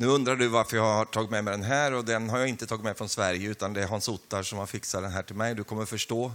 [0.00, 2.48] Nu undrar du varför jag har tagit med mig den här och den har jag
[2.48, 5.22] inte tagit med från Sverige utan det är Hans Ottar som har fixat den här
[5.22, 5.54] till mig.
[5.54, 6.32] Du kommer förstå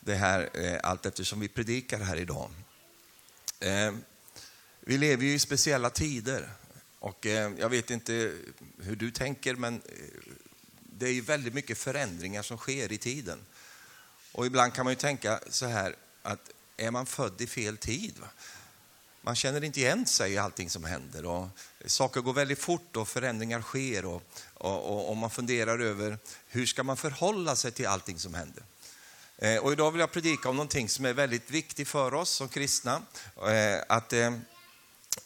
[0.00, 2.50] det här eh, allt eftersom vi predikar här idag.
[3.60, 3.92] Eh,
[4.80, 6.50] vi lever ju i speciella tider
[6.98, 8.32] och eh, jag vet inte
[8.78, 10.32] hur du tänker men eh,
[10.78, 13.38] det är ju väldigt mycket förändringar som sker i tiden.
[14.32, 18.14] Och ibland kan man ju tänka så här att är man född i fel tid?
[18.20, 18.28] Va?
[19.24, 21.26] Man känner inte igen sig i allting som händer.
[21.26, 21.48] Och
[21.86, 24.04] saker går väldigt fort och förändringar sker.
[24.04, 24.22] Och,
[24.54, 26.18] och, och man funderar över
[26.48, 28.62] hur ska man förhålla sig till allting som händer.
[29.38, 32.48] Eh, och idag vill jag predika om någonting som är väldigt viktigt för oss som
[32.48, 33.02] kristna.
[33.46, 34.32] Eh, att, eh,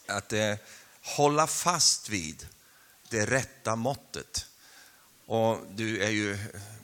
[0.07, 0.55] att eh,
[1.01, 2.47] hålla fast vid
[3.09, 4.45] det rätta måttet.
[5.25, 6.37] Och du, är ju,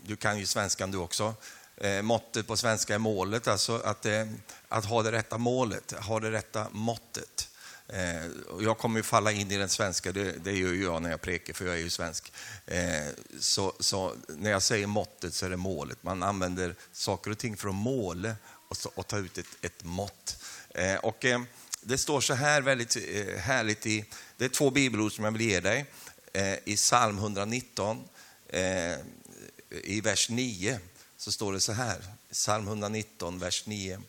[0.05, 1.35] du kan ju svenskan du också.
[1.77, 4.27] Eh, måttet på svenska är målet, alltså att, eh,
[4.73, 7.50] att ha det rätta målet, ha det rätta måttet.
[7.88, 8.26] Eh,
[8.62, 11.54] jag kommer ju falla in i den svenska, det, det gör jag när jag prekar,
[11.54, 12.34] för jag är ju svensk.
[12.66, 13.08] Eh,
[13.40, 16.04] så, så, när jag säger måttet så är det målet.
[16.04, 19.84] Man använder saker och ting för att måla och, så, och ta ut ett, ett
[19.84, 20.43] mått.
[20.70, 21.26] Eh, och,
[21.82, 22.98] det står så här väldigt
[23.37, 24.05] härligt i,
[24.37, 25.85] det är två bibelord som jag vill ge dig.
[26.65, 28.04] I psalm 119,
[29.70, 30.80] i vers 9
[31.18, 33.99] så står det så här, psalm 119, vers 9.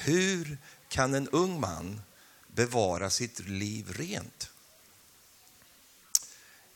[0.00, 2.00] Hur kan en ung man
[2.46, 4.50] bevara sitt liv rent?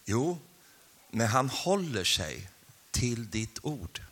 [0.04, 0.38] Jo,
[1.10, 2.50] när han håller sig
[2.90, 4.02] till ditt ord.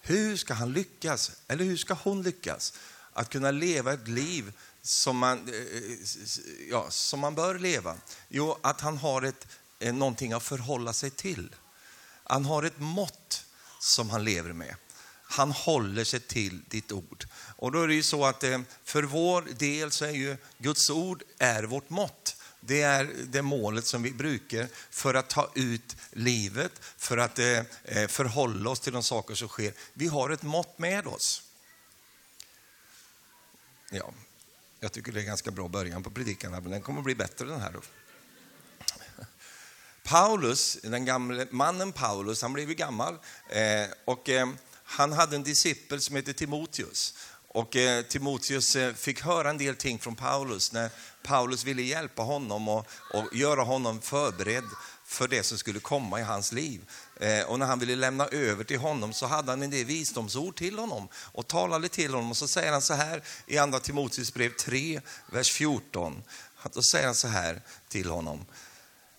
[0.00, 2.72] Hur ska han lyckas, eller hur ska hon lyckas,
[3.12, 4.52] att kunna leva ett liv
[4.82, 5.98] som man, eh, eh,
[6.70, 7.96] ja, som man bör leva?
[8.28, 9.46] Jo, att han har ett,
[9.78, 11.54] eh, någonting att förhålla sig till.
[12.24, 13.44] Han har ett mått
[13.80, 14.74] som han lever med.
[15.28, 17.26] Han håller sig till ditt ord.
[17.56, 20.90] Och då är det ju så att eh, för vår del så är ju Guds
[20.90, 22.36] ord är vårt mått.
[22.60, 27.58] Det är det målet som vi brukar för att ta ut livet, för att eh,
[27.84, 29.72] eh, förhålla oss till de saker som sker.
[29.92, 31.42] Vi har ett mått med oss.
[33.90, 34.12] Ja,
[34.80, 37.14] jag tycker det är en ganska bra början på predikan, men den kommer att bli
[37.14, 37.72] bättre den här.
[37.72, 37.80] Då.
[40.02, 43.18] Paulus, den gamle mannen Paulus, han blev ju gammal
[44.04, 44.28] och
[44.86, 47.14] han hade en discipel som hette Timoteus.
[47.48, 50.90] Och eh, Timoteus eh, fick höra en del ting från Paulus när
[51.22, 54.64] Paulus ville hjälpa honom och, och göra honom förberedd
[55.06, 56.80] för det som skulle komma i hans liv.
[57.20, 60.56] Eh, och när han ville lämna över till honom så hade han en del visdomsord
[60.56, 62.30] till honom och talade till honom.
[62.30, 65.00] Och så säger han så här i andra Timoteus brev 3,
[65.32, 66.22] vers 14.
[66.72, 68.46] Då säger han så här till honom.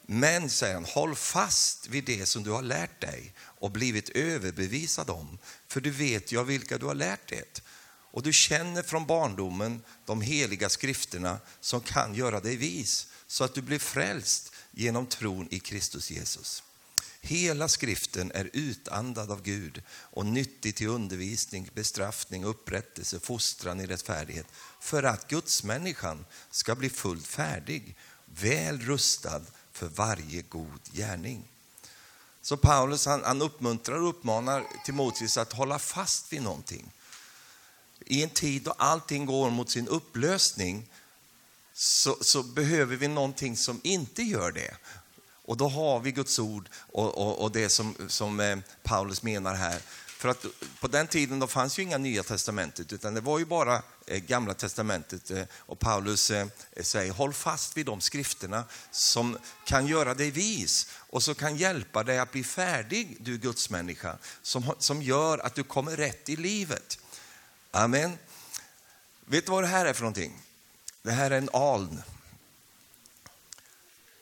[0.10, 5.10] Men, säger han, håll fast vid det som du har lärt dig och blivit överbevisad
[5.10, 5.38] om,
[5.68, 7.62] för du vet ju av vilka du har lärt det.
[8.12, 13.54] Och du känner från barndomen de heliga skrifterna som kan göra dig vis, så att
[13.54, 16.64] du blir frälst genom tron i Kristus Jesus.
[17.22, 24.48] Hela skriften är utandad av Gud och nyttig till undervisning, bestraffning, upprättelse, fostran i rättfärdighet
[24.80, 29.42] för att Gudsmänniskan ska bli fullt färdig, väl rustad
[29.78, 31.44] för varje god gärning.
[32.42, 36.92] Så Paulus han, han uppmuntrar och uppmanar Timoteus att hålla fast vid någonting.
[38.06, 40.90] I en tid då allting går mot sin upplösning
[41.74, 44.78] så, så behöver vi någonting som inte gör det.
[45.46, 49.56] Och då har vi Guds ord och, och, och det som, som eh, Paulus menar
[49.56, 49.82] här.
[50.18, 50.46] För att
[50.80, 54.20] på den tiden då fanns ju inga nya testamentet, utan det var ju bara eh,
[54.20, 55.32] gamla testamentet.
[55.32, 56.48] Eh, och Paulus eh,
[56.82, 62.04] säger, håll fast vid de skrifterna som kan göra dig vis och som kan hjälpa
[62.04, 67.00] dig att bli färdig, du gudsmänniska, som, som gör att du kommer rätt i livet.
[67.72, 68.18] Amen.
[69.26, 70.42] Vet du vad det här är för någonting?
[71.02, 72.04] Det här är en aln.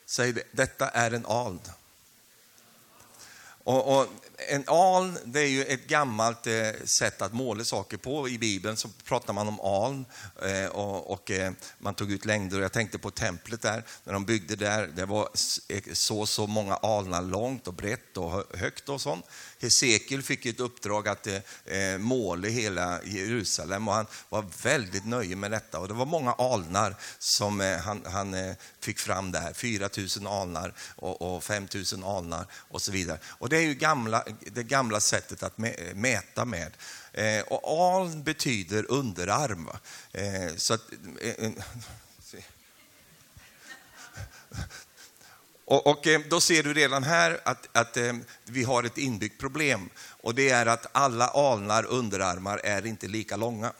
[0.06, 1.60] Säg det, detta är en aln.
[3.66, 4.06] Och, och,
[4.48, 8.28] en aln det är ju ett gammalt eh, sätt att måla saker på.
[8.28, 10.04] I Bibeln så pratar man om aln
[10.42, 12.60] eh, och, och eh, man tog ut längder.
[12.60, 14.86] Jag tänkte på templet där, när de byggde där.
[14.86, 15.28] Det var
[15.68, 19.24] eh, så så många alnar långt och brett och högt och sånt.
[19.58, 25.38] Hesekiel fick ett uppdrag att eh, eh, måla hela Jerusalem och han var väldigt nöjd
[25.38, 25.78] med detta.
[25.78, 29.52] Och det var många alnar som eh, han, han eh, fick fram där.
[29.52, 29.88] 4
[30.20, 33.18] 000 alnar och, och 5 000 alnar och så vidare.
[33.24, 36.72] Och det är ju gamla, det gamla sättet att eh, mäta med.
[37.12, 39.68] Eh, och aln betyder underarm.
[40.56, 40.80] Så att,
[45.66, 48.12] och, och, eh, då ser du redan här att, att eh,
[48.44, 53.36] vi har ett inbyggt problem och det är att alla alnar underarmar är inte lika
[53.36, 53.72] långa.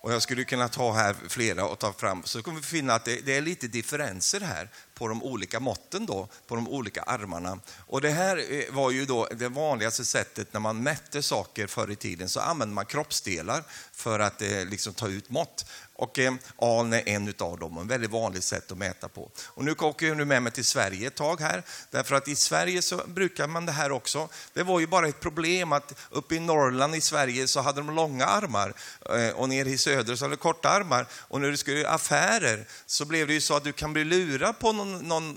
[0.00, 3.04] Och jag skulle kunna ta här flera och ta fram, så kommer vi finna att
[3.04, 4.68] det, det är lite differenser här
[4.98, 7.58] på de olika måtten då, på de olika armarna.
[7.86, 11.90] Och det här eh, var ju då det vanligaste sättet när man mätte saker förr
[11.90, 15.64] i tiden, så använde man kroppsdelar för att eh, liksom ta ut mått.
[15.98, 19.30] Och eh, aln är en av dem, ett väldigt vanligt sätt att mäta på.
[19.44, 22.36] Och nu åker jag nu med mig till Sverige ett tag här, därför att i
[22.36, 24.28] Sverige så brukar man det här också.
[24.52, 27.94] Det var ju bara ett problem att uppe i Norrland i Sverige så hade de
[27.94, 28.74] långa armar
[29.10, 31.06] eh, och nere i söder så hade de korta armar.
[31.12, 34.04] Och när du skulle göra affärer så blev det ju så att du kan bli
[34.04, 35.34] lurad på någon, någon,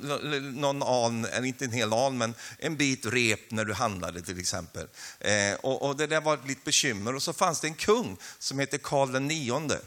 [0.62, 4.40] någon aln, eller inte en hel aln, men en bit rep när du handlade till
[4.40, 4.88] exempel.
[5.20, 7.16] Eh, och, och det där var ett litet bekymmer.
[7.16, 9.80] Och så fanns det en kung som hette Karl den nionde.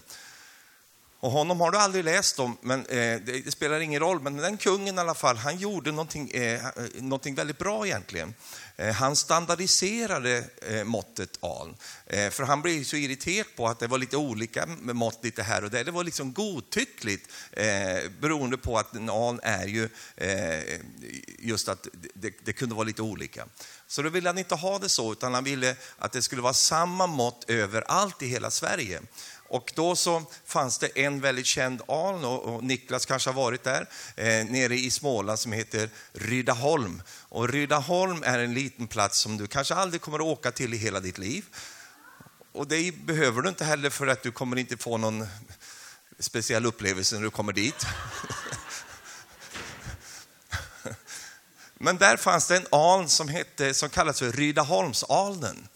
[1.23, 4.21] Och honom har du aldrig läst om, men eh, det, det, spelar ingen roll.
[4.21, 8.35] Men den kungen i alla fall, han gjorde någonting, eh, eh någonting väldigt bra egentligen.
[8.77, 11.77] Eh, han standardiserade eh, måttet aln.
[12.07, 15.65] Eh, för han blev så irriterad på att det var lite olika mått lite här
[15.65, 15.85] och där.
[15.85, 20.81] Det var liksom godtyckligt eh, beroende på att en aln är ju eh,
[21.39, 23.47] just att det, det kunde vara lite olika.
[23.87, 26.55] Så då ville han inte ha det så, utan han ville att det skulle vara
[26.55, 29.01] samma mått överallt i hela Sverige.
[29.53, 33.89] Och då så fanns det en väldigt känd aln, och Niklas kanske har varit där,
[34.17, 37.03] eh, nere i Småland som heter Rydaholm.
[37.09, 40.77] Och Rydaholm är en liten plats som du kanske aldrig kommer att åka till i
[40.77, 41.45] hela ditt liv.
[42.53, 45.27] Och det behöver du inte heller för att du kommer inte få någon
[46.19, 47.87] speciell upplevelse när du kommer dit.
[51.75, 55.69] Men där fanns det en aln som, hette, som kallas för Rydaholmsalnen.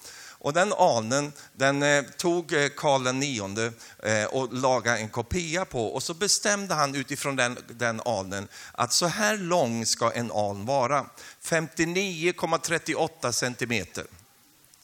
[0.47, 3.59] Och den alnen den eh, tog eh, Karl IX
[4.03, 8.93] eh, och lagade en kopia på och så bestämde han utifrån den, den alnen att
[8.93, 11.07] så här lång ska en aln vara.
[11.43, 14.05] 59,38 centimeter.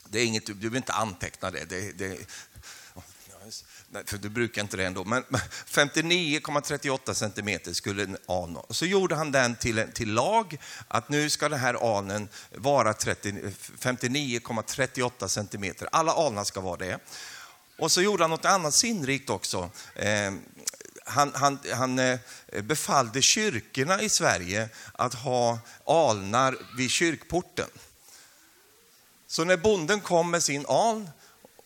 [0.05, 1.65] Det är inget, du behöver inte anteckna det.
[1.65, 2.19] det, det
[4.07, 5.25] för du brukar inte det ändå, men
[5.71, 8.67] 59,38 centimeter skulle en an vara.
[8.71, 10.59] Så gjorde han den till, till lag,
[10.89, 15.89] att nu ska den här anen vara 59,38 centimeter.
[15.93, 16.99] Alla alnar ska vara det.
[17.79, 19.71] Och så gjorde han något annat sinnrikt också.
[19.95, 20.33] Eh,
[21.05, 22.19] han, han, han eh,
[22.63, 27.69] befallde kyrkorna i Sverige att ha alnar vid kyrkporten.
[29.27, 31.11] Så när bonden kom med sin aln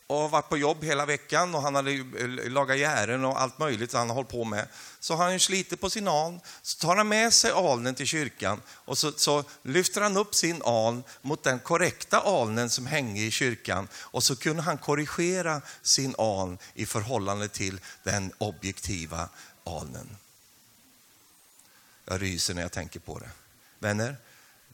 [0.06, 3.92] och varit på jobb hela veckan och han hade eh, lagat gären och allt möjligt
[3.92, 4.68] han har hållit på med.
[5.00, 8.62] Så har han slitit på sin aln, så tar han med sig alnen till kyrkan
[8.68, 13.30] och så, så lyfter han upp sin aln mot den korrekta alnen som hänger i
[13.30, 19.28] kyrkan och så kunde han korrigera sin aln i förhållande till den objektiva
[19.64, 20.16] alnen.
[22.04, 23.30] Jag ryser när jag tänker på det.
[23.78, 24.16] Vänner,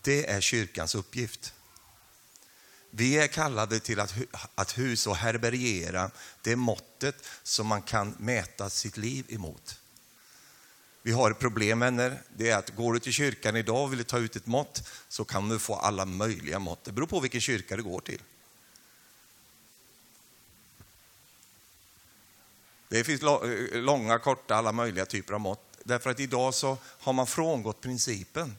[0.01, 1.55] det är kyrkans uppgift.
[2.95, 4.15] Vi är kallade till att,
[4.55, 6.11] att husa och härbärgera
[6.43, 9.79] det måttet som man kan mäta sitt liv emot.
[11.03, 14.05] Vi har ett problem vänner, det är att går du till kyrkan idag och vill
[14.05, 16.85] ta ut ett mått så kan du få alla möjliga mått.
[16.85, 18.23] Det beror på vilken kyrka du går till.
[22.89, 25.79] Det finns eh, långa, korta, alla möjliga typer av mått.
[25.85, 28.57] Därför att idag så har man frångått principen.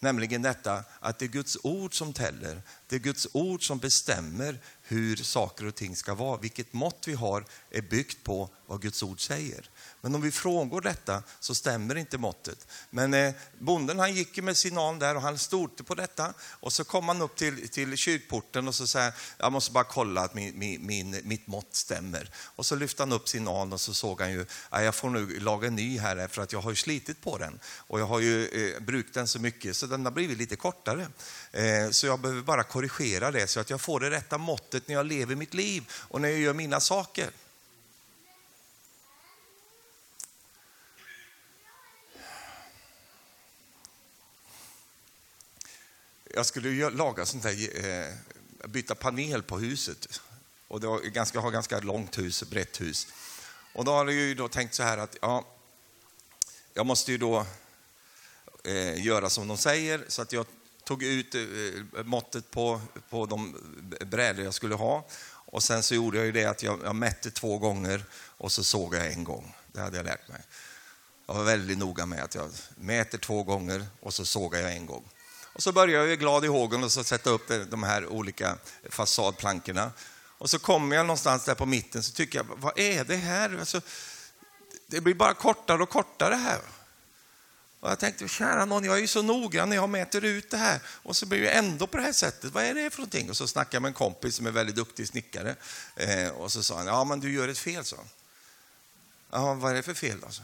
[0.00, 2.62] Nämligen detta att det är Guds ord som täller.
[2.86, 4.58] Det är Guds ord som bestämmer
[4.90, 6.40] hur saker och ting ska vara.
[6.40, 9.70] Vilket mått vi har är byggt på vad Guds ord säger.
[10.00, 12.66] Men om vi frångår detta så stämmer inte måttet.
[12.90, 16.72] Men eh, bonden han gick med sin an där och han stod på detta och
[16.72, 20.34] så kom han upp till, till kyrkporten och så sa jag måste bara kolla att
[20.34, 22.30] min, min, min, mitt mått stämmer.
[22.36, 25.40] Och så lyfte han upp sin an och så såg han ju, jag får nu
[25.40, 28.20] laga en ny här för att jag har ju slitit på den och jag har
[28.20, 31.08] ju eh, brukt den så mycket så den har blivit lite kortare.
[31.52, 34.94] Eh, så jag behöver bara korrigera det så att jag får det rätta måttet när
[34.94, 37.30] jag lever mitt liv och när jag gör mina saker.
[46.34, 48.14] jag skulle laga sånt där, eh,
[48.68, 50.20] byta panel på huset.
[50.68, 53.06] Och det var ganska, har ganska långt hus, brett hus.
[53.72, 55.46] Och då har jag ju då tänkt så här att ja,
[56.74, 57.46] jag måste ju då
[58.64, 60.04] eh, göra som de säger.
[60.08, 60.46] Så att jag
[60.90, 62.80] tog ut eh, eh, måttet på,
[63.10, 63.56] på de
[64.06, 65.06] brädor jag skulle ha.
[65.28, 68.64] Och sen så gjorde jag ju det att jag, jag mätte två gånger och så
[68.64, 69.54] såg jag en gång.
[69.72, 70.40] Det hade jag lärt mig.
[71.26, 74.86] Jag var väldigt noga med att jag mäter två gånger och så sågar jag en
[74.86, 75.04] gång.
[75.52, 78.56] Och så började jag glad i hågen och så sätta upp de här olika
[78.88, 79.92] fasadplankorna.
[80.38, 83.58] Och så kommer jag någonstans där på mitten så tycker jag, vad är det här?
[83.58, 83.80] Alltså,
[84.86, 86.60] det blir bara kortare och kortare här.
[87.80, 90.56] Och jag tänkte, kära någon, jag är ju så noggrann när jag mäter ut det
[90.56, 92.52] här och så blir det ändå på det här sättet.
[92.52, 93.30] Vad är det för någonting?
[93.30, 95.56] Och så snackade jag med en kompis som är väldigt duktig snickare.
[95.96, 97.96] Eh, och så sa han, ja men du gör ett fel, så.
[99.30, 100.24] Ja, vad är det för fel?
[100.24, 100.42] Alltså?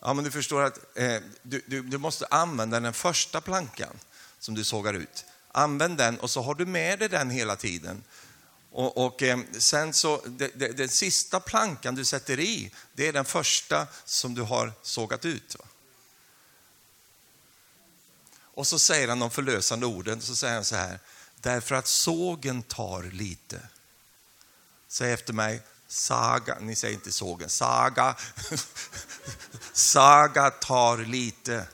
[0.00, 3.98] Ja, men du förstår att eh, du, du, du måste använda den första plankan
[4.38, 5.24] som du sågar ut.
[5.52, 8.02] Använd den och så har du med dig den hela tiden.
[8.70, 13.12] Och, och eh, sen så, det, det, den sista plankan du sätter i, det är
[13.12, 15.56] den första som du har sågat ut.
[15.58, 15.67] Va?
[18.58, 20.98] Och så säger han de förlösande orden, så säger han så här,
[21.40, 23.60] därför att sågen tar lite.
[24.88, 28.16] Säg efter mig, saga, ni säger inte sågen, saga.
[29.72, 31.66] saga tar lite.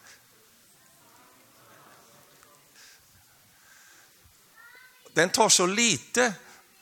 [5.13, 6.35] Den tar så lite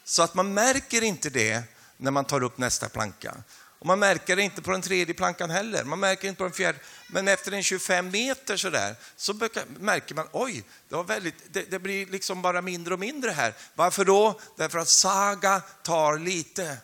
[0.05, 1.63] så att man märker inte det
[1.97, 3.37] när man tar upp nästa planka.
[3.83, 5.85] Och man märker det inte på den tredje plankan heller.
[5.85, 6.79] Man märker inte på den fjärde.
[7.09, 9.35] Men efter en 25 meter så, där, så
[9.79, 13.55] märker man, oj, det, var väldigt, det, det, blir liksom bara mindre och mindre här.
[13.75, 14.41] Varför då?
[14.57, 16.77] Därför att saga tar lite.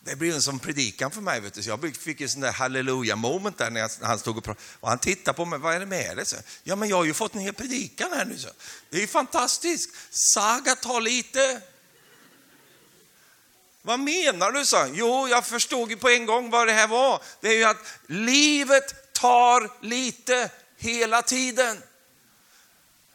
[0.00, 1.40] Det blir en sån predikan för mig.
[1.40, 1.62] Vet du.
[1.62, 4.66] Så jag fick en sån där halleluja moment där när han stod och pratade.
[4.80, 6.24] Och han tittade på mig, vad är det med dig?
[6.62, 8.38] Ja, men jag har ju fått en hel predikan här nu.
[8.38, 8.48] Så.
[8.90, 9.90] Det är ju fantastiskt.
[10.10, 11.62] Saga tar lite.
[13.88, 17.22] Vad menar du, sa Jo, jag förstod ju på en gång vad det här var.
[17.40, 21.82] Det är ju att livet tar lite hela tiden.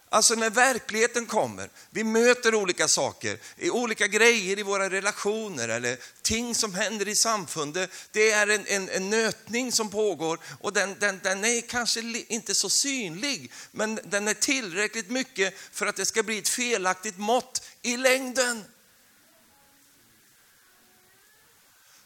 [0.10, 3.38] Alltså när verkligheten kommer, vi möter olika saker,
[3.72, 7.90] olika grejer i våra relationer eller ting som händer i samfundet.
[8.12, 12.56] Det är en, en, en nötning som pågår och den, den, den är kanske inte
[12.56, 17.68] så synlig, men den är tillräckligt mycket för att det ska bli ett felaktigt mått
[17.82, 18.64] i längden.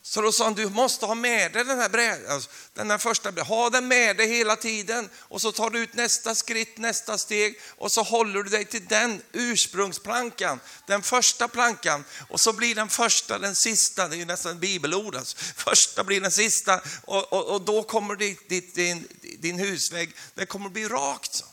[0.10, 2.98] Så då sa han, du måste ha med dig den här, brädan, alltså, den här
[2.98, 5.10] första ha den med dig hela tiden.
[5.18, 8.86] Och så tar du ut nästa skritt, nästa steg och så håller du dig till
[8.86, 12.04] den ursprungsplankan, den första plankan.
[12.30, 15.38] Och så blir den första den sista, det är ju nästan bibelord alltså.
[15.38, 19.08] Första blir den sista och, och, och då kommer ditt, ditt, din,
[19.40, 21.36] din husvägg, det kommer bli rakt.
[21.36, 21.46] Så.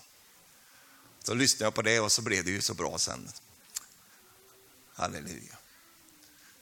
[1.24, 3.28] så lyssnade jag på det och så blev det ju så bra sen.
[4.94, 5.63] Halleluja.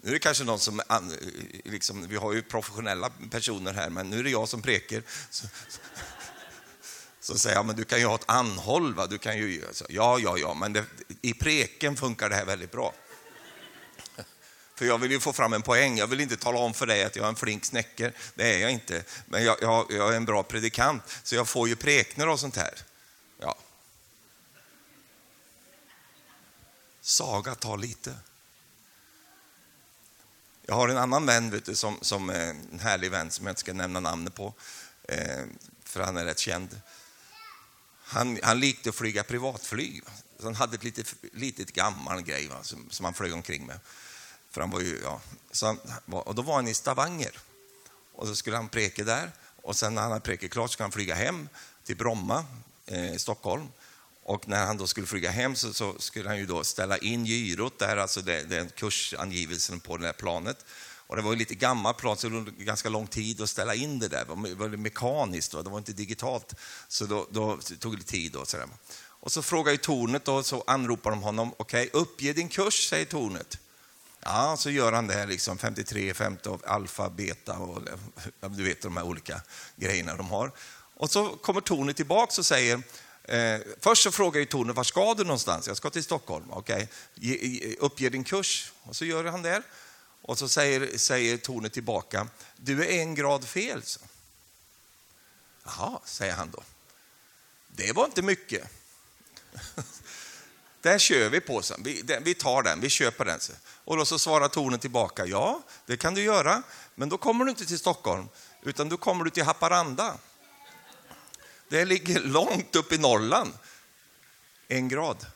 [0.05, 0.83] Nu är det kanske någon som,
[1.65, 5.03] liksom, vi har ju professionella personer här, men nu är det jag som preker.
[5.31, 5.47] Så,
[7.21, 9.07] så säger jag, men du kan ju ha ett anhåll, va?
[9.07, 10.85] du kan ju, så, ja, ja, ja, men det,
[11.21, 12.95] i preken funkar det här väldigt bra.
[14.75, 17.05] För jag vill ju få fram en poäng, jag vill inte tala om för dig
[17.05, 19.05] att jag är en flink snäcker, det är jag inte.
[19.27, 22.57] Men jag, jag, jag är en bra predikant, så jag får ju prekner och sånt
[22.57, 22.75] här.
[23.39, 23.57] Ja.
[27.01, 28.15] Saga tar lite.
[30.67, 33.61] Jag har en annan vän vet du, som, som en härlig vän som jag inte
[33.61, 34.55] ska nämna namnet på,
[35.09, 35.45] eh,
[35.85, 36.81] för han är rätt känd.
[38.03, 40.03] Han, han likte att flyga privatflyg.
[40.39, 43.81] Så han hade ett litet, litet gammal grej va, som, som han flög omkring med.
[44.51, 45.21] För han var ju, ja.
[45.51, 47.39] så han, och då var han i Stavanger
[48.13, 49.31] och så skulle han preka där.
[49.63, 51.49] Och sen när han hade prekat klart skulle han flyga hem
[51.85, 52.45] till Bromma,
[52.87, 53.69] eh, Stockholm.
[54.23, 57.27] Och när han då skulle flyga hem så, så, skulle han ju då ställa in
[57.27, 60.65] gyrot där, alltså det, den kursangivelsen på det där planet.
[61.07, 63.75] Och det var ju lite gammalt plan, så det tog ganska lång tid att ställa
[63.75, 64.25] in det där.
[64.25, 65.63] Det var mekaniskt, va?
[65.63, 66.55] det var inte digitalt.
[66.89, 68.37] Så då, då tog det tid.
[68.37, 68.69] Och, sådär.
[68.95, 71.55] och så frågar ju tornet och så anropar de honom.
[71.57, 73.59] Okej, okay, uppge din kurs, säger tornet.
[74.21, 77.83] Ja, så gör han det, liksom 53, 50, alfa, beta och
[78.41, 79.41] du vet de här olika
[79.77, 80.53] grejerna de har.
[80.95, 82.83] Och så kommer tornet tillbaka och säger,
[83.25, 85.67] Eh, först så frågar ju Tone, var ska du någonstans?
[85.67, 86.45] Jag ska till Stockholm.
[86.51, 87.77] Okej, okay.
[87.79, 88.73] uppge din kurs.
[88.83, 89.63] Och så gör han det.
[90.23, 93.83] Och så säger, säger Tone tillbaka, du är en grad fel.
[93.83, 94.01] Så.
[95.65, 96.63] Jaha, säger han då.
[97.69, 98.69] Det var inte mycket.
[100.81, 101.83] Den kör vi på sen.
[101.85, 103.41] Vi, den, vi tar den, vi köper den.
[103.85, 106.63] Och då så svarar Tone tillbaka, ja, det kan du göra,
[106.95, 108.29] men då kommer du inte till Stockholm,
[108.63, 110.15] utan då kommer du till Haparanda.
[111.73, 113.53] Det ligger långt upp i Norrland.
[114.69, 115.27] En grad.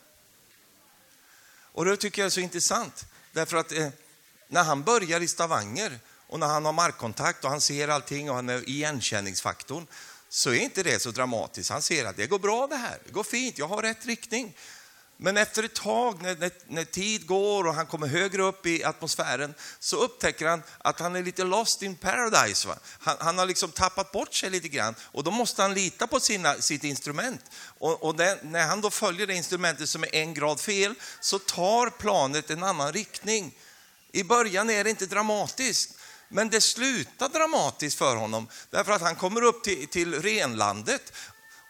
[1.73, 3.07] Och det tycker jag är så intressant.
[3.33, 3.89] Därför att eh,
[4.49, 8.37] när han börjar i Stavanger och när han har markkontakt och han ser allting och
[8.37, 9.87] han är igenkänningsfaktorn
[10.29, 11.71] så är inte det så dramatiskt.
[11.71, 14.57] Han ser att det går bra det här, det går fint, jag har rätt riktning.
[15.19, 18.85] Men efter ett tag, när, när, när, tid går och han kommer högre upp i
[18.85, 22.69] atmosfären, så upptäcker han att han är lite lost in paradise.
[22.99, 26.21] Han, han, har liksom tappat bort sig lite grann och då måste han lita på
[26.21, 27.41] sina, sitt instrument.
[27.79, 31.39] Och, och det, när han då följer det instrumentet som är en grad fel, så
[31.39, 33.55] tar planet en annan riktning.
[34.13, 39.17] I början är det inte dramatiskt, men det slutar dramatiskt för honom, därför att han
[39.17, 41.13] kommer upp till, till renlandet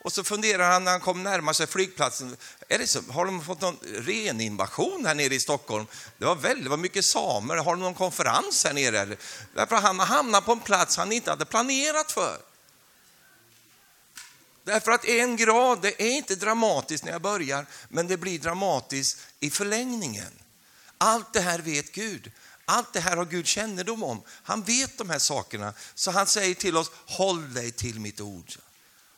[0.06, 2.36] och så funderar han när han kom närmare sig flygplatsen,
[2.68, 5.86] är det så, har de fått någon reninvasion här nere i Stockholm?
[6.18, 9.00] Det var väldigt var mycket samer, har de någon konferens här nere?
[9.00, 9.18] Eller?
[9.54, 12.38] Därför han hamnat på en plats han inte hade planerat för.
[14.64, 19.18] Därför att en grad, det är inte dramatiskt när jag börjar, men det blir dramatiskt
[19.40, 20.32] i förlängningen.
[20.98, 22.32] Allt det här vet Gud.
[22.64, 24.22] Allt det här har Gud kännedom om.
[24.28, 25.72] Han vet de här sakerna.
[25.94, 28.52] Så han säger till oss, håll dig till mitt ord.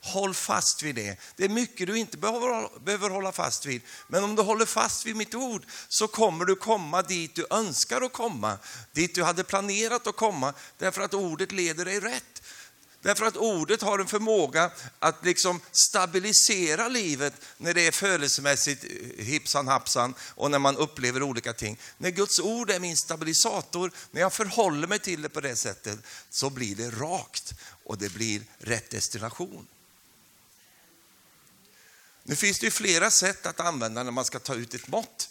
[0.00, 1.17] Håll fast vid det.
[1.37, 3.83] Det är mycket du inte behöver, behöver hålla fast vid.
[4.07, 8.00] Men om du håller fast vid mitt ord så kommer du komma dit du önskar
[8.00, 8.59] att komma.
[8.93, 10.55] Dit du hade planerat att komma.
[10.78, 12.43] Därför att ordet leder dig rätt.
[13.02, 19.25] Därför att ordet har en förmåga att liksom stabilisera livet när det är födelsemässigt eh,
[19.25, 21.78] hipsan hapsan och när man upplever olika ting.
[21.99, 25.99] När Guds ord är min stabilisator, när jag förhåller mig till det på det sättet,
[26.31, 29.67] så blir det rakt och det blir rätt destination.
[32.29, 35.29] Nu finns det ju flera sätt att använda när man ska ta ut ett mått.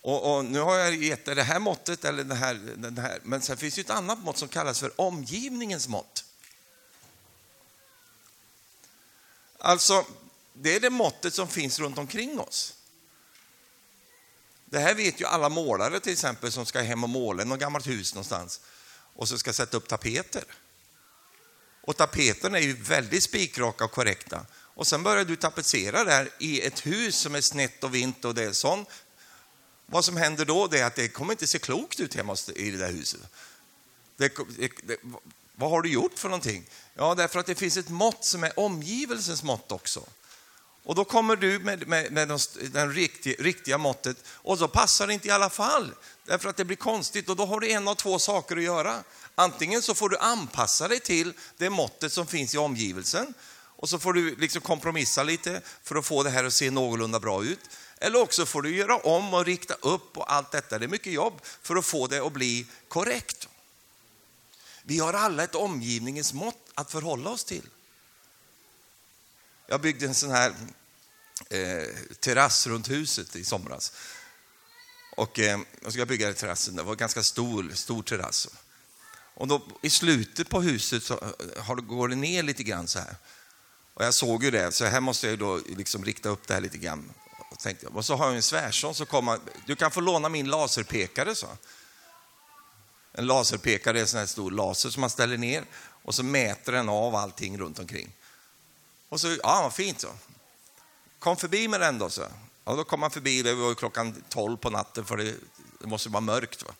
[0.00, 3.42] Och, och nu har jag gett det här måttet, eller det här, den här, men
[3.42, 6.24] sen finns det ett annat mått som kallas för omgivningens mått.
[9.58, 10.06] Alltså,
[10.52, 12.74] det är det måttet som finns runt omkring oss.
[14.64, 17.86] Det här vet ju alla målare till exempel som ska hem och måla något gammalt
[17.86, 18.60] hus någonstans
[19.14, 20.44] och så ska sätta upp tapeter.
[21.80, 24.46] Och tapeterna är ju väldigt spikraka och korrekta.
[24.78, 28.34] Och sen börjar du tapetsera där i ett hus som är snett och vint och
[28.34, 28.88] det är sånt.
[29.86, 32.70] Vad som händer då det är att det kommer inte se klokt ut hemma i
[32.70, 33.20] det där huset.
[34.16, 34.96] Det, det, det,
[35.54, 36.64] vad har du gjort för någonting?
[36.94, 40.06] Ja, därför att det finns ett mått som är omgivelsens mått också.
[40.84, 42.38] Och då kommer du med, med, med den,
[42.72, 45.92] den riktiga, riktiga måttet och så passar det inte i alla fall.
[46.24, 49.04] Därför att det blir konstigt och då har du en av två saker att göra.
[49.34, 53.34] Antingen så får du anpassa dig till det måttet som finns i omgivelsen
[53.80, 57.20] och så får du liksom kompromissa lite för att få det här att se någorlunda
[57.20, 57.60] bra ut.
[57.98, 60.78] Eller också får du göra om och rikta upp och allt detta.
[60.78, 63.48] Det är mycket jobb för att få det att bli korrekt.
[64.82, 67.68] Vi har alla ett omgivningens mått att förhålla oss till.
[69.66, 70.54] Jag byggde en sån här
[71.50, 71.88] eh,
[72.20, 73.92] terrass runt huset i somras.
[75.16, 78.48] Och eh, jag ska bygga terrassen, det var en ganska stor, stor terrass.
[79.34, 82.98] Och då, I slutet på huset så eh, har, går det ner lite grann så
[82.98, 83.16] här.
[83.98, 86.60] Och jag såg ju det, så här måste jag då liksom rikta upp det här
[86.60, 87.12] lite grann.
[87.50, 90.50] Och, tänkte, och så har jag en svärson som kommer, du kan få låna min
[90.50, 91.46] laserpekare, så.
[93.12, 95.64] En laserpekare är en sån här stor laser som man ställer ner
[96.02, 98.12] och så mäter den av allting runt omkring.
[99.08, 100.08] Och så, ja vad fint så.
[101.18, 102.26] Kom förbi med den då, så.
[102.64, 105.34] Ja, då kom man förbi, det var klockan 12 på natten för det,
[105.80, 106.62] det måste vara mörkt.
[106.62, 106.72] Va?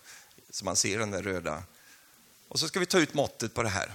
[0.49, 1.63] Så man ser den där röda.
[2.47, 3.91] Och så ska vi ta ut måttet på det här.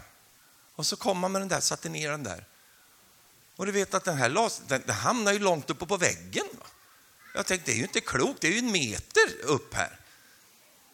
[0.75, 2.47] Och så kom man med den där, satte ner den där.
[3.57, 6.47] Och du vet att den här las, den, den hamnar ju långt uppe på väggen.
[6.53, 6.67] Va?
[7.35, 10.01] Jag tänkte, det är ju inte klokt, det är ju en meter upp här.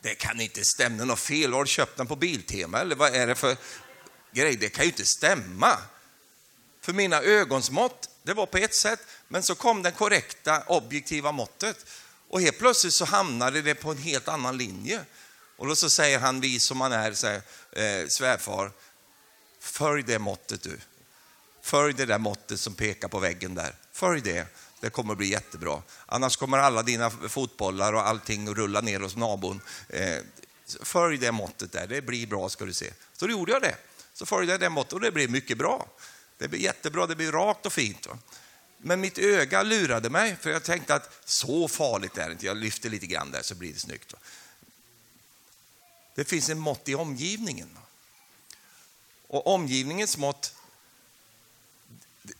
[0.03, 1.53] Det kan inte stämma, det är något fel.
[1.53, 3.57] Har du köpt den på Biltema eller vad är det för
[4.33, 4.57] grej?
[4.57, 5.79] Det kan ju inte stämma.
[6.81, 11.87] För mina ögonsmått, det var på ett sätt, men så kom det korrekta objektiva måttet.
[12.29, 15.05] Och helt plötsligt så hamnade det på en helt annan linje.
[15.57, 17.43] Och då så säger han, vis som han är, så här,
[17.73, 18.73] eh, svärfar,
[19.61, 20.79] följ det måttet du.
[21.71, 23.75] Följ det där måttet som pekar på väggen där.
[23.93, 24.47] Följ det.
[24.81, 25.83] Det kommer att bli jättebra.
[26.07, 29.61] Annars kommer alla dina fotbollar och allting att rulla ner hos nabon.
[29.89, 30.19] Eh,
[30.83, 32.93] följ det måttet där, det blir bra ska du se.
[33.17, 33.77] Så då gjorde jag det.
[34.13, 35.87] Så följde jag det måttet och det blev mycket bra.
[36.39, 38.07] Det blev jättebra, det blev rakt och fint.
[38.07, 38.19] Va?
[38.79, 42.47] Men mitt öga lurade mig, för jag tänkte att så farligt är det inte.
[42.47, 44.13] Jag lyfter lite grann där så blir det snyggt.
[44.13, 44.19] Va?
[46.15, 47.79] Det finns en mått i omgivningen.
[49.27, 50.55] Och omgivningens mått,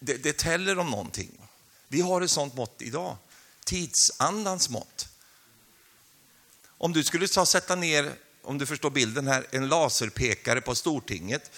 [0.01, 1.41] det, det täller om någonting.
[1.89, 3.17] Vi har ett sånt mått idag,
[3.65, 5.09] tidsandans mått.
[6.67, 11.51] Om du skulle ta sätta ner, om du förstår bilden här, en laserpekare på Stortinget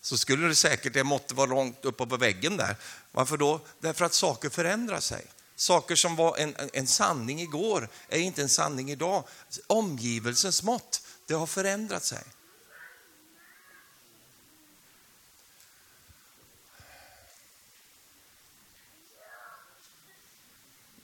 [0.00, 2.76] så skulle det säkert det måttet vara långt uppe på väggen där.
[3.12, 3.60] Varför då?
[3.80, 5.26] Därför att saker förändrar sig.
[5.56, 9.24] Saker som var en, en sanning igår är inte en sanning idag.
[9.66, 12.22] Omgivelsens mått, det har förändrat sig.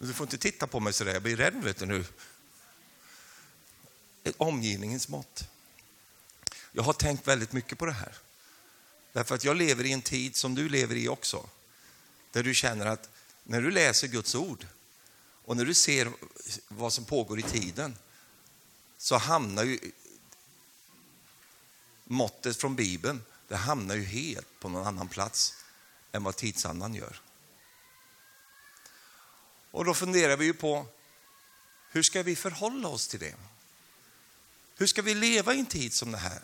[0.07, 2.05] Du får inte titta på mig så där, jag blir rädd vet du nu.
[4.37, 5.49] Omgivningens mått.
[6.73, 8.17] Jag har tänkt väldigt mycket på det här.
[9.13, 11.49] Därför att jag lever i en tid som du lever i också.
[12.33, 13.11] Där du känner att
[13.43, 14.67] när du läser Guds ord
[15.45, 16.13] och när du ser
[16.69, 17.97] vad som pågår i tiden
[18.99, 19.79] så hamnar ju
[22.05, 25.55] måttet från Bibeln det hamnar ju helt på någon annan plats.
[26.13, 27.21] än vad tidsandan gör.
[29.75, 30.87] Och då funderar vi ju på
[31.91, 33.35] hur ska vi förhålla oss till det?
[34.77, 36.41] Hur ska vi leva i en tid som det här?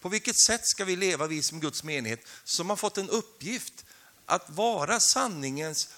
[0.00, 3.84] På vilket sätt ska vi leva, vi som Guds menighet, som har fått en uppgift
[4.26, 5.88] att vara sanningens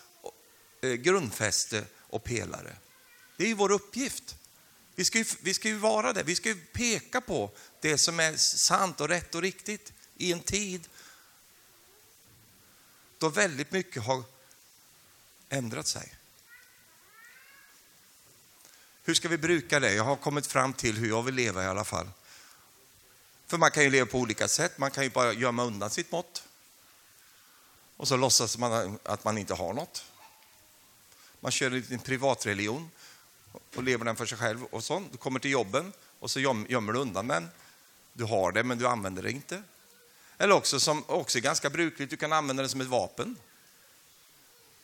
[0.81, 2.76] eh, grundfäste och pelare?
[3.37, 4.37] Det är ju vår uppgift.
[4.94, 7.50] Vi ska ju, vi ska ju vara det, vi ska ju peka på
[7.81, 10.88] det som är sant och rätt och riktigt i en tid
[13.18, 14.24] då väldigt mycket har
[15.48, 16.14] ändrat sig.
[19.02, 19.94] Hur ska vi bruka det?
[19.94, 22.08] Jag har kommit fram till hur jag vill leva i alla fall.
[23.46, 24.78] För man kan ju leva på olika sätt.
[24.78, 26.42] Man kan ju bara gömma undan sitt mått.
[27.96, 30.04] Och så låtsas man att man inte har något.
[31.40, 32.90] Man kör en liten privatreligion
[33.76, 34.64] och lever den för sig själv.
[34.64, 35.04] och så.
[35.12, 37.48] Du kommer till jobben och så gömmer du undan den.
[38.12, 39.62] Du har det, men du använder det inte.
[40.38, 43.37] Eller också, som också är ganska brukligt, du kan använda det som ett vapen.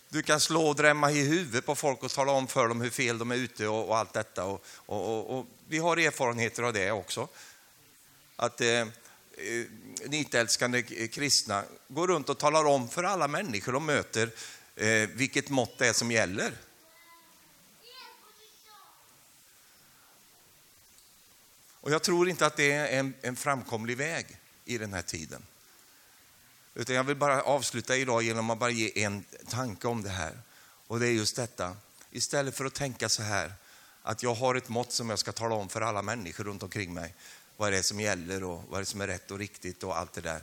[0.08, 2.90] Du kan slå och drämma i huvudet på folk och tala om för dem hur
[2.90, 4.44] fel de är ute och, och allt detta.
[4.44, 7.28] Och, och, och, vi har erfarenheter av det också.
[8.36, 8.86] Att eh, eh,
[10.06, 14.30] nitälskande eh, kristna går runt och talar om för alla människor de möter
[14.76, 16.52] eh, vilket mått det är som gäller.
[21.80, 24.26] Och jag tror inte att det är en, en framkomlig väg
[24.64, 25.42] i den här tiden.
[26.74, 30.40] Utan jag vill bara avsluta idag genom att bara ge en tanke om det här.
[30.86, 31.76] Och det är just detta,
[32.10, 33.54] istället för att tänka så här,
[34.02, 36.94] att jag har ett mått som jag ska tala om för alla människor runt omkring
[36.94, 37.14] mig,
[37.56, 39.98] vad det är som gäller och vad det är som är rätt och riktigt och
[39.98, 40.42] allt det där.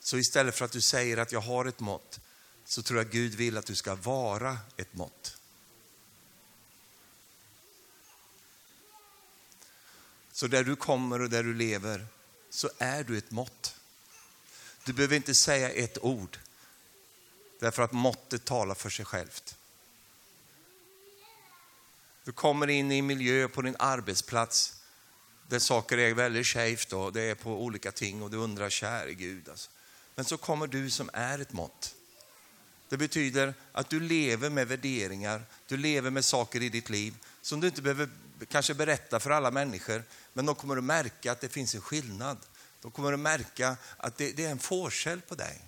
[0.00, 2.20] Så istället för att du säger att jag har ett mått,
[2.64, 5.36] så tror jag Gud vill att du ska vara ett mått.
[10.32, 12.06] Så där du kommer och där du lever
[12.50, 13.77] så är du ett mått.
[14.88, 16.38] Du behöver inte säga ett ord
[17.60, 19.56] därför att måttet talar för sig självt.
[22.24, 24.74] Du kommer in i en miljö på din arbetsplats
[25.48, 29.14] där saker är väldigt skevt och det är på olika ting och du undrar, käre
[29.14, 29.48] Gud.
[29.48, 29.70] Alltså.
[30.14, 31.94] Men så kommer du som är ett mått.
[32.88, 37.60] Det betyder att du lever med värderingar, du lever med saker i ditt liv som
[37.60, 38.08] du inte behöver
[38.48, 42.38] kanske berätta för alla människor, men de kommer att märka att det finns en skillnad.
[42.80, 45.60] Då kommer du märka att det, det är en forskäll på dig.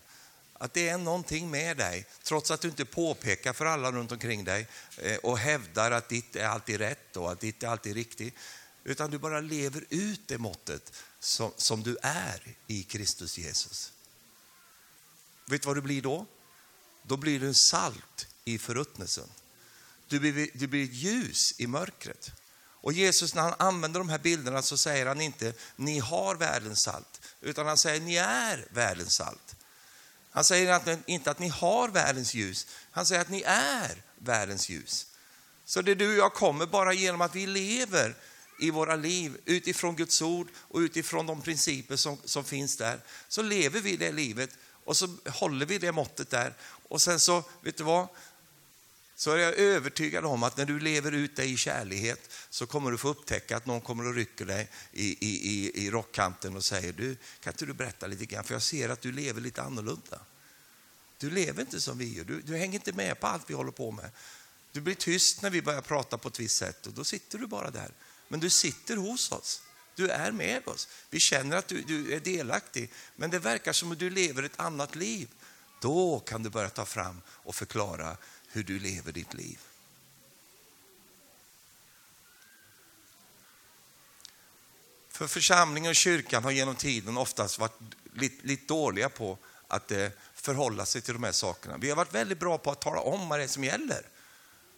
[0.53, 4.45] Att det är någonting med dig, trots att du inte påpekar för alla runt omkring
[4.45, 8.35] dig eh, och hävdar att ditt är alltid rätt och att ditt är alltid riktigt.
[8.85, 13.93] Utan du bara lever ut det måttet som, som du är i Kristus Jesus.
[15.47, 16.27] Vet du vad du blir då?
[17.03, 19.29] Då blir du en salt i förruttnelsen.
[20.09, 22.33] Du blir, du blir ljus i mörkret.
[22.83, 26.83] Och Jesus när han använder de här bilderna så säger han inte ni har världens
[26.83, 29.57] salt, utan han säger ni är världens salt.
[30.31, 35.07] Han säger inte att ni har världens ljus, han säger att ni är världens ljus.
[35.65, 38.15] Så det du och jag kommer bara genom att vi lever
[38.61, 43.01] i våra liv utifrån Guds ord och utifrån de principer som, som finns där.
[43.29, 44.51] Så lever vi det livet
[44.85, 46.55] och så håller vi det måttet där.
[46.89, 48.09] Och sen så, vet du vad?
[49.21, 52.91] Så är jag övertygad om att när du lever ut dig i kärlighet så kommer
[52.91, 56.65] du få upptäcka att någon kommer och rycker dig i, i, i, i rockkanten och
[56.65, 59.63] säger du, kan inte du berätta lite grann för jag ser att du lever lite
[59.63, 60.21] annorlunda.
[61.19, 63.71] Du lever inte som vi gör, du, du hänger inte med på allt vi håller
[63.71, 64.11] på med.
[64.73, 67.47] Du blir tyst när vi börjar prata på ett visst sätt och då sitter du
[67.47, 67.91] bara där.
[68.29, 69.63] Men du sitter hos oss.
[69.95, 70.89] Du är med oss.
[71.11, 74.61] Vi känner att du, du är delaktig, men det verkar som att du lever ett
[74.61, 75.29] annat liv.
[75.81, 78.17] Då kan du börja ta fram och förklara
[78.53, 79.59] hur du lever ditt liv.
[85.09, 87.81] För församlingen och kyrkan har genom tiden oftast varit
[88.15, 91.77] lite, lite dåliga på att eh, förhålla sig till de här sakerna.
[91.77, 94.03] Vi har varit väldigt bra på att tala om vad det är som gäller.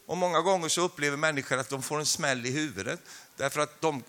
[0.07, 3.01] Och många gånger så upplever människor att de får en smäll i huvudet
[3.37, 4.03] därför att de...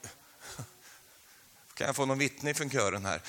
[1.74, 3.22] Kan jag få någon vittne från kören här?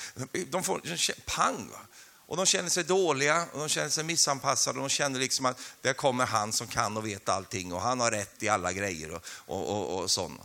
[0.49, 1.69] De får en pang.
[1.71, 1.79] Va?
[2.27, 5.59] Och de känner sig dåliga, och de känner sig missanpassade och de känner liksom att
[5.81, 9.11] där kommer han som kan och vet allting och han har rätt i alla grejer
[9.11, 10.41] och, och, och, och sånt.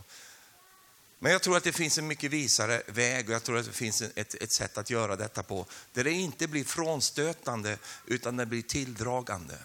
[1.19, 3.71] Men jag tror att det finns en mycket visare väg och jag tror att det
[3.71, 8.45] finns ett, ett sätt att göra detta på där det inte blir frånstötande utan det
[8.45, 9.57] blir tilldragande.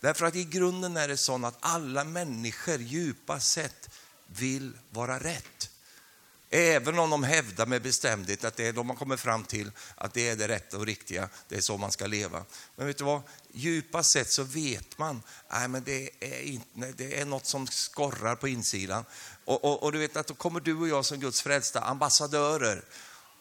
[0.00, 3.90] Därför att i grunden är det så att alla människor djupast sett
[4.26, 5.70] vill vara rätt.
[6.50, 10.14] Även om de hävdar med bestämdhet att det är de man kommer fram till att
[10.14, 12.44] det är det rätta och riktiga, det är så man ska leva.
[12.76, 13.22] Men vet du vad?
[13.52, 18.48] Djupast sett så vet man att det, är inte, det är något som skorrar på
[18.48, 19.04] insidan.
[19.44, 22.84] Och, och, och, du vet att då kommer du och jag som Guds frälsta ambassadörer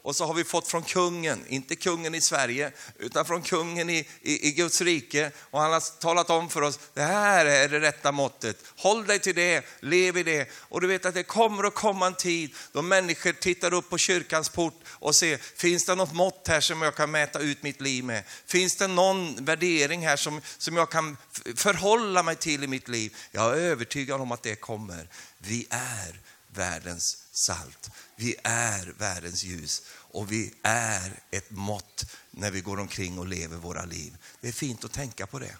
[0.08, 4.08] och så har vi fått från kungen, inte kungen i Sverige, utan från kungen i,
[4.22, 5.32] i, i Guds rike.
[5.40, 8.58] Och han har talat om för oss, det här är det rätta måttet.
[8.76, 10.50] Håll dig till det, lev i det.
[10.54, 13.98] Och du vet att det kommer att komma en tid då människor tittar upp på
[13.98, 17.82] kyrkans port och ser, finns det något mått här som jag kan mäta ut mitt
[17.82, 18.24] liv med?
[18.46, 21.18] Finns det någon värdering här som, som jag kan
[21.56, 23.16] förhålla mig till i mitt liv?
[23.32, 25.10] Jag är övertygad om att det kommer.
[25.38, 27.90] Vi är världens salt.
[28.16, 33.58] Vi är världens ljus och vi är ett mått när vi går omkring och lever
[33.58, 34.18] våra liv.
[34.42, 35.58] Det är fint att tänka på det.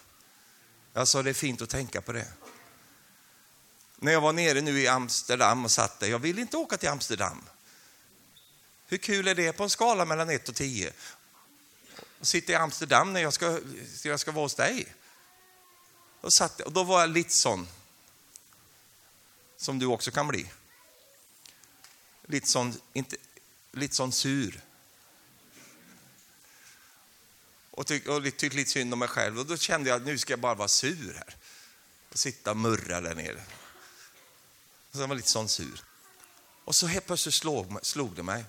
[0.92, 2.32] Jag sa det är fint att tänka på det.
[3.96, 6.88] När jag var nere nu i Amsterdam och satt där, jag vill inte åka till
[6.88, 7.44] Amsterdam.
[8.86, 10.92] Hur kul är det på en skala mellan 1 och 10?
[12.20, 13.60] Sitta i Amsterdam när jag ska,
[14.04, 14.94] jag ska vara hos dig.
[16.20, 17.68] Och, satt, och då var jag lite sån,
[19.56, 20.46] som du också kan bli
[22.28, 23.16] lite sån, inte,
[23.72, 24.60] lite sån sur.
[27.70, 29.38] Och, tyck, och tyckte lite synd om mig själv.
[29.38, 31.36] Och då kände jag att nu ska jag bara vara sur här.
[32.10, 33.42] Och sitta och murra där nere.
[34.90, 35.84] Och så var jag lite sån sur.
[36.64, 38.44] Och så helt plötsligt slog, slog det mig.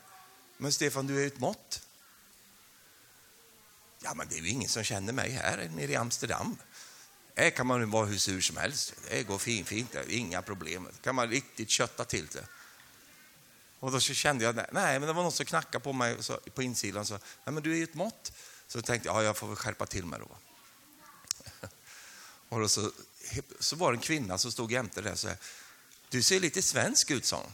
[0.58, 1.82] Men Stefan, du är ett mått.
[4.00, 6.58] Ja, men det är ju ingen som känner mig här nere i Amsterdam.
[7.36, 8.94] Här kan man vara hur sur som helst.
[9.10, 9.96] Det går fint, fint.
[10.08, 10.88] Inga problem.
[10.92, 12.48] Det kan man riktigt kötta till det.
[13.80, 16.64] Och då kände jag, nej, men det var någon som knackade på mig så, på
[16.64, 18.32] insidan och sa, nej men du är ju ett mått.
[18.68, 20.38] Så tänkte jag, ja jag får väl skärpa till mig då.
[22.50, 22.92] Och då så,
[23.60, 25.30] så var det en kvinna som stod jämte där och sa,
[26.10, 27.54] du ser lite svensk ut, sa hon.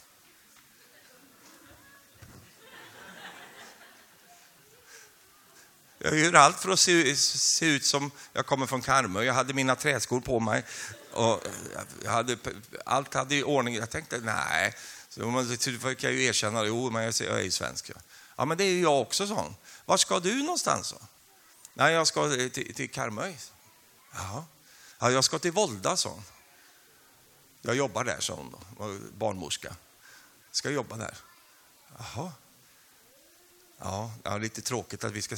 [5.98, 9.24] Jag gör allt för att se, se, ut som jag kommer från Karmö.
[9.24, 10.64] Jag hade mina träskor på mig.
[11.12, 11.48] Och
[12.04, 12.38] jag hade,
[12.86, 13.76] allt hade i ordning.
[13.76, 14.76] Jag tänkte, nej,
[15.16, 17.90] så man fick jag ju erkänna, jo, men jag är ju svensk.
[17.90, 18.02] Ja.
[18.36, 19.56] ja, men det är ju jag också, sa hon.
[19.86, 20.88] Var ska du någonstans?
[20.88, 21.02] Så?
[21.74, 23.38] Nej, jag ska eh, till, till Karmöy.
[24.14, 24.46] Ja.
[25.00, 26.24] ja, jag ska till Volda, sa hon.
[27.62, 28.98] Jag jobbar där, sa hon, då.
[29.18, 29.76] barnmorska.
[30.52, 31.18] Ska jobba där.
[31.98, 32.32] Jaha.
[33.78, 35.38] Ja, det är lite tråkigt att vi ska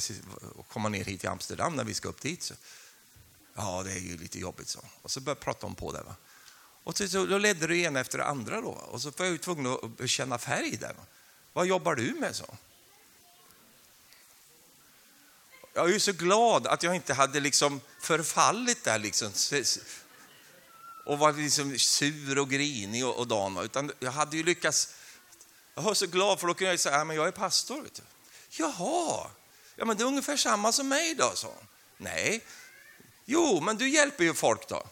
[0.68, 2.42] komma ner hit till Amsterdam när vi ska upp dit.
[2.42, 2.54] Så.
[3.54, 4.80] Ja, det är ju lite jobbigt, så.
[5.02, 6.02] Och så började prata om på det.
[6.02, 6.16] Va?
[6.88, 8.60] Och så, då ledde det ena efter det andra.
[8.60, 8.68] Då.
[8.68, 10.94] Och så var jag tvungen att känna färg där.
[11.52, 12.36] Vad jobbar du med?
[12.36, 12.56] så?
[15.74, 19.32] Jag är så glad att jag inte hade liksom förfallit där liksom,
[21.04, 24.94] och var liksom sur och grinig och, och dan, utan jag hade ju lyckats.
[25.74, 27.82] Jag var så glad för då kunde jag säga, att jag är pastor.
[27.82, 28.02] Vet du.
[28.50, 29.30] Jaha,
[29.76, 31.54] ja, men det är ungefär samma som mig då, så.
[31.96, 32.44] Nej,
[33.24, 34.86] jo, men du hjälper ju folk då.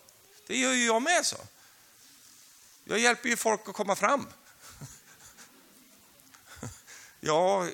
[0.47, 1.37] Det gör ju jag med, så.
[2.89, 4.27] Jag hjälper ju folk att komma fram.
[7.21, 7.69] Ja,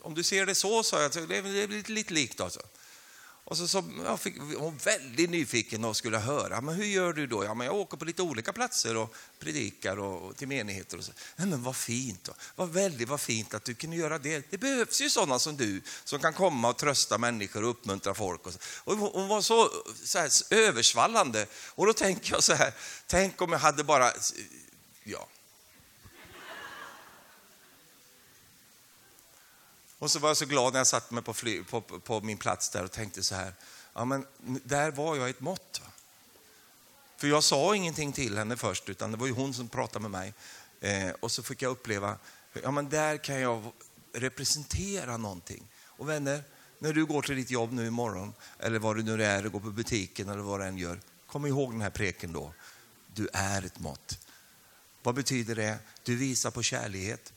[0.00, 2.40] om du ser det så, sa jag, det är lite, lite likt.
[2.40, 2.60] Alltså.
[3.46, 7.12] Och så, så jag fick, hon var väldigt nyfiken och skulle höra, men hur gör
[7.12, 7.44] du då?
[7.44, 10.98] Ja, men jag åker på lite olika platser och predikar och, och till menigheter.
[10.98, 11.12] Och så.
[11.36, 12.32] Nej, men vad fint, då.
[12.56, 14.50] vad väldigt vad fint att du kunde göra det.
[14.50, 18.46] Det behövs ju sådana som du som kan komma och trösta människor och uppmuntra folk.
[18.46, 18.58] Och, så.
[18.84, 19.70] och hon var så,
[20.04, 21.46] så här, översvallande.
[21.68, 22.72] Och då tänker jag så här,
[23.06, 24.12] tänk om jag hade bara,
[25.04, 25.28] ja,
[30.04, 32.36] Och så var jag så glad när jag satt mig på, fly, på, på, min
[32.36, 33.54] plats där och tänkte så här,
[33.94, 34.26] ja men
[34.64, 35.82] där var jag ett mått.
[37.16, 40.10] För jag sa ingenting till henne först, utan det var ju hon som pratade med
[40.10, 40.34] mig.
[40.80, 42.18] Eh, och så fick jag uppleva,
[42.62, 43.72] ja men där kan jag
[44.12, 45.68] representera någonting.
[45.86, 46.42] Och vänner,
[46.78, 49.70] när du går till ditt jobb nu imorgon, eller vad du nu är, går på
[49.70, 52.52] butiken eller vad du än gör, kom ihåg den här preken då.
[53.14, 54.18] Du är ett mått.
[55.02, 55.78] Vad betyder det?
[56.02, 57.32] Du visar på kärlighet,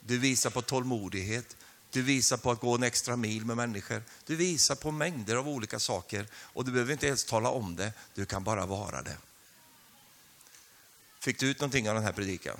[0.00, 1.56] du visar på tålmodighet,
[1.90, 4.02] du visar på att gå en extra mil med människor.
[4.26, 7.92] Du visar på mängder av olika saker och du behöver inte ens tala om det,
[8.14, 9.16] du kan bara vara det.
[11.20, 12.56] Fick du ut någonting av den här predikan?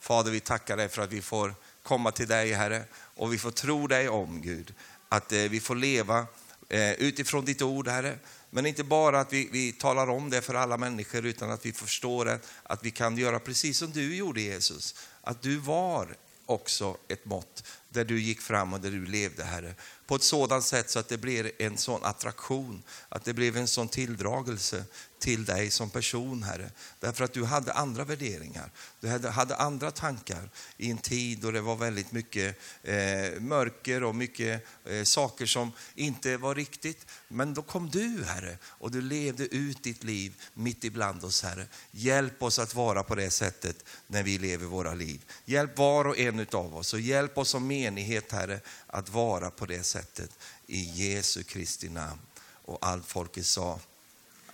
[0.00, 3.50] Fader, vi tackar dig för att vi får komma till dig, Herre, och vi får
[3.50, 4.74] tro dig om, Gud.
[5.08, 6.26] Att eh, vi får leva
[6.68, 8.18] eh, utifrån ditt ord, Herre.
[8.50, 11.72] Men inte bara att vi, vi talar om det för alla människor, utan att vi
[11.72, 14.94] förstår det, att vi kan göra precis som du gjorde, Jesus.
[15.20, 19.74] Att du var också ett mått där du gick fram och där du levde, Herre.
[20.06, 23.68] På ett sådant sätt så att det blev en sån attraktion, att det blev en
[23.68, 24.84] sån tilldragelse
[25.22, 26.70] till dig som person, Herre.
[27.00, 31.60] Därför att du hade andra värderingar, du hade, andra tankar i en tid då det
[31.60, 37.06] var väldigt mycket eh, mörker och mycket eh, saker som inte var riktigt.
[37.28, 41.66] Men då kom du, Herre, och du levde ut ditt liv mitt ibland oss, Herre.
[41.90, 45.24] Hjälp oss att vara på det sättet när vi lever våra liv.
[45.44, 49.66] Hjälp var och en av oss och hjälp oss som menighet, Herre, att vara på
[49.66, 50.30] det sättet.
[50.66, 52.20] I Jesu Kristi namn.
[52.64, 53.80] Och allt folket sa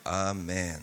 [0.02, 0.82] Amen.